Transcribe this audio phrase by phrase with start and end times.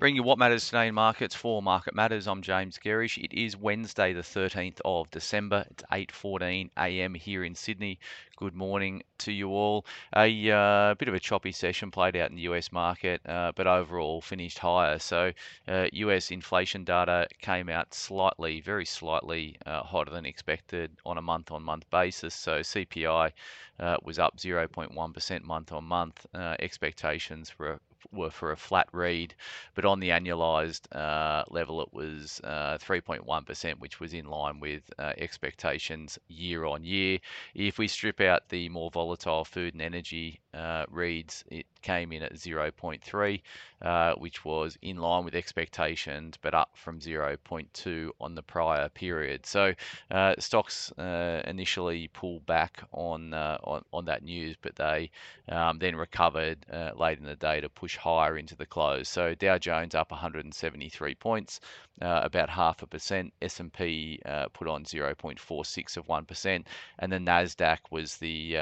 [0.00, 2.26] Bring you what matters today in markets for Market Matters.
[2.26, 3.16] I'm James Gerrish.
[3.16, 5.64] It is Wednesday, the 13th of December.
[5.70, 7.14] It's 8:14 a.m.
[7.14, 8.00] here in Sydney.
[8.36, 9.86] Good morning to you all.
[10.16, 13.68] A uh, bit of a choppy session played out in the US market, uh, but
[13.68, 14.98] overall finished higher.
[14.98, 15.32] So,
[15.68, 21.22] uh, US inflation data came out slightly, very slightly uh, hotter than expected on a
[21.22, 22.34] month-on-month basis.
[22.34, 23.30] So, CPI
[23.78, 26.26] uh, was up 0.1% month on month.
[26.34, 27.78] Uh, expectations were
[28.12, 29.34] were for a flat read,
[29.74, 34.82] but on the annualized uh, level, it was uh, 3.1%, which was in line with
[34.98, 37.18] uh, expectations year on year.
[37.54, 42.22] If we strip out the more volatile food and energy uh, reads, it came in
[42.22, 43.42] at 0.3,
[43.82, 49.44] uh, which was in line with expectations, but up from 0.2 on the prior period.
[49.44, 49.74] So
[50.10, 55.10] uh, stocks uh, initially pulled back on, uh, on, on that news, but they
[55.48, 59.08] um, then recovered uh, late in the day to push higher into the close.
[59.08, 61.60] So Dow Jones up 173 points,
[62.00, 63.32] about half a percent.
[63.42, 64.20] S&P
[64.52, 66.66] put on 0.46 of one percent,
[66.98, 68.54] and the Nasdaq was the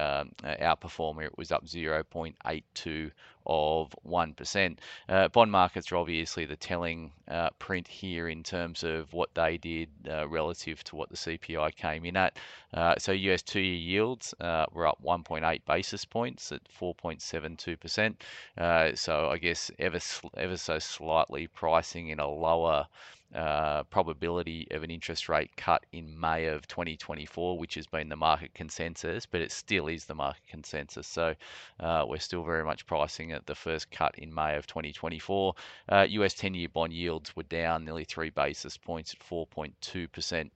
[0.42, 1.24] outperformer.
[1.24, 3.10] It was up 0.82
[3.46, 4.78] of 1%.
[5.08, 9.58] Uh, bond markets are obviously the telling uh, print here in terms of what they
[9.58, 12.36] did uh, relative to what the CPI came in at.
[12.72, 18.14] Uh, so US two year yields uh, were up 1.8 basis points at 4.72%.
[18.56, 19.98] Uh, so I guess ever,
[20.36, 22.86] ever so slightly pricing in a lower
[23.34, 28.16] uh, probability of an interest rate cut in May of 2024, which has been the
[28.16, 31.06] market consensus, but it still is the market consensus.
[31.06, 31.34] So
[31.80, 35.54] uh, we're still very much pricing at the first cut in May of 2024.
[35.88, 40.50] Uh, US 10 year bond yields were down nearly three basis points at 4.2%.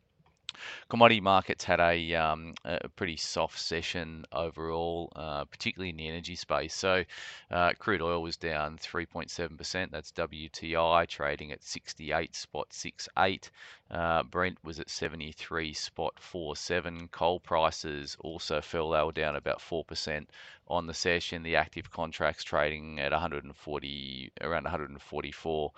[0.88, 6.36] Commodity markets had a, um, a pretty soft session overall, uh, particularly in the energy
[6.36, 6.74] space.
[6.74, 7.04] So,
[7.50, 9.90] uh, crude oil was down 3.7%.
[9.90, 13.50] That's WTI trading at 68 spot 68.
[13.90, 17.08] Uh, Brent was at 73 spot 47.
[17.08, 18.90] Coal prices also fell.
[18.90, 20.26] They were down about 4%
[20.68, 21.42] on the session.
[21.42, 25.72] The active contracts trading at 140, around 144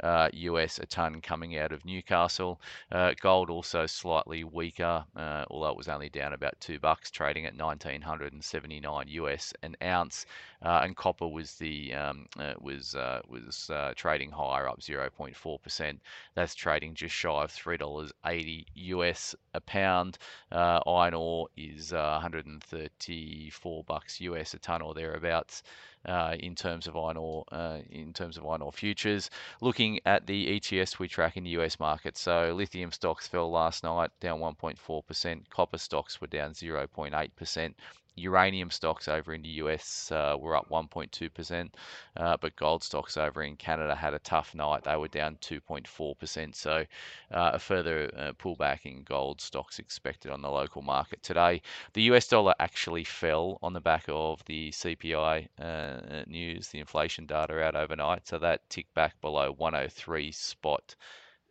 [0.00, 2.60] uh, US a ton coming out of Newcastle.
[2.90, 7.44] Uh, gold also slightly weaker, uh, although it was only down about two bucks, trading
[7.46, 10.26] at 1979 US an ounce.
[10.62, 15.98] Uh, and copper was the um, uh, was uh, was trading higher, up 0.4%.
[16.34, 20.18] That's trading just shy of three dollars 80 US a pound.
[20.50, 25.62] iron ore is 134 bucks US a ton or thereabouts
[26.06, 29.30] uh, in terms of iron ore uh, in terms of iron ore futures.
[29.60, 33.84] Looking at the ETFs we track in the US market, so lithium stocks fell last
[33.84, 35.48] night, down 1.4%.
[35.50, 37.74] Copper stocks were down 0.8%
[38.16, 41.70] uranium stocks over in the US uh, were up 1.2%,
[42.16, 44.84] uh, but gold stocks over in Canada had a tough night.
[44.84, 46.54] They were down 2.4%.
[46.54, 46.84] So
[47.30, 51.62] uh, a further uh, pullback in gold stocks expected on the local market today.
[51.92, 57.26] The US dollar actually fell on the back of the CPI uh, news, the inflation
[57.26, 58.26] data out overnight.
[58.26, 60.94] So that ticked back below 103 spot.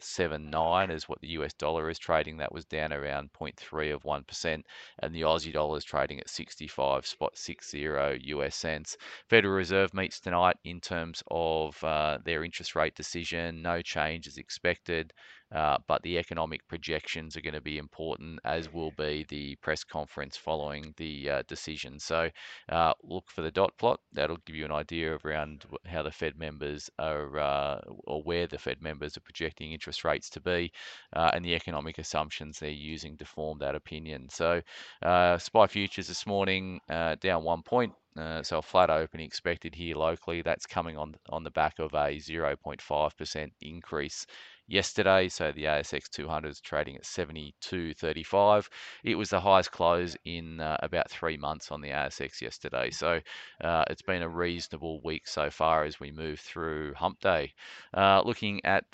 [0.03, 2.37] 0.79 is what the US dollar is trading.
[2.37, 4.63] That was down around 0.3 of 1%.
[4.99, 8.97] And the Aussie dollar is trading at 65 spot 60 US cents.
[9.29, 13.61] Federal Reserve meets tonight in terms of uh, their interest rate decision.
[13.61, 15.13] No change is expected.
[15.53, 19.83] Uh, but the economic projections are going to be important, as will be the press
[19.83, 21.99] conference following the uh, decision.
[21.99, 22.29] So
[22.69, 23.99] uh, look for the dot plot.
[24.13, 28.47] That'll give you an idea of around how the Fed members are, uh, or where
[28.47, 30.71] the Fed members are projecting interest rates to be,
[31.15, 34.29] uh, and the economic assumptions they're using to form that opinion.
[34.29, 34.61] So
[35.03, 37.93] SPI futures this morning down one point.
[38.15, 40.41] Uh, so a flat opening expected here locally.
[40.41, 44.25] That's coming on on the back of a 0.5% increase
[44.67, 45.29] yesterday.
[45.29, 48.67] So the ASX 200 is trading at 72.35.
[49.03, 52.91] It was the highest close in uh, about three months on the ASX yesterday.
[52.91, 53.19] So
[53.63, 57.53] uh, it's been a reasonable week so far as we move through hump day.
[57.95, 58.85] Uh, looking at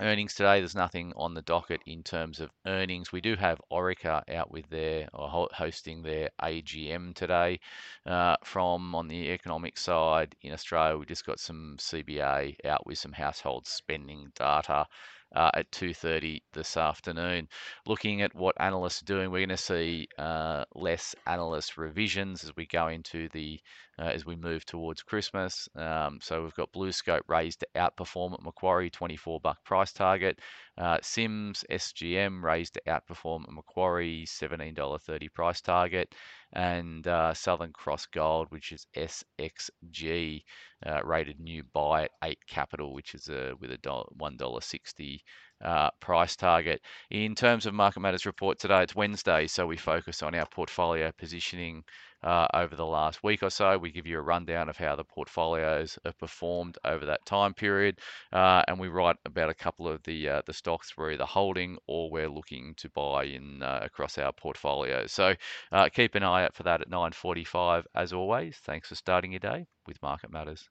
[0.00, 0.60] earnings today.
[0.60, 3.12] There's nothing on the docket in terms of earnings.
[3.12, 7.60] We do have Orica out with their or hosting their AGM today.
[8.06, 12.98] Uh, from on the economic side in Australia, we just got some CBA out with
[12.98, 14.86] some household spending data
[15.34, 17.48] uh, at 2.30 this afternoon.
[17.86, 22.54] Looking at what analysts are doing, we're going to see uh, less analyst revisions as
[22.56, 23.60] we go into the
[23.98, 25.68] uh, as we move towards Christmas.
[25.76, 30.38] Um, so we've got BlueScope raised to outperform at Macquarie, 24 buck price target.
[30.78, 36.14] Uh, Sims SGM raised to outperform Macquarie, $17.30 price target.
[36.52, 40.42] and uh, Southern Cross Gold, which is SXG,
[40.86, 45.20] uh, rated new buy at 8 capital, which is a, with a $1.60
[45.62, 46.80] uh, price target.
[47.10, 51.10] In terms of Market Matters report today, it's Wednesday, so we focus on our portfolio
[51.18, 51.84] positioning
[52.22, 53.78] uh, over the last week or so.
[53.78, 57.98] We give you a rundown of how the portfolios have performed over that time period,
[58.32, 61.78] uh, and we write about a couple of the uh, the stocks we're either holding
[61.86, 65.06] or we're looking to buy in uh, across our portfolio.
[65.06, 65.34] So
[65.72, 68.56] uh, keep an eye out for that at 9:45 as always.
[68.64, 70.68] Thanks for starting your day with Market Matters.